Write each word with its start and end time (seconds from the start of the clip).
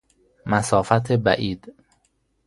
مسافت 0.45 1.11
بعید 1.11 1.73